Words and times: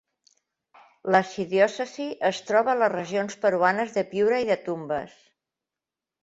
L'arxidiòcesi 1.15 2.07
es 2.29 2.39
troba 2.47 2.73
a 2.73 2.79
les 2.85 2.91
regions 2.95 3.37
peruanes 3.45 3.95
de 3.99 4.05
Piura 4.15 4.41
i 4.47 4.49
de 4.53 4.57
Tumbes. 4.65 5.15